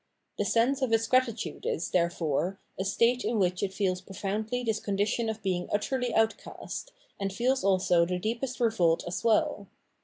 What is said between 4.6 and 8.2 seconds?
this condition of being utterly outcast, and feels also the